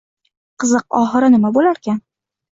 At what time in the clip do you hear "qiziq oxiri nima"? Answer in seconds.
0.61-1.51